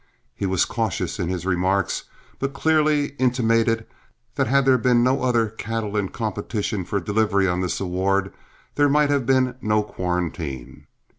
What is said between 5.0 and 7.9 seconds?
no other cattle in competition for delivery on this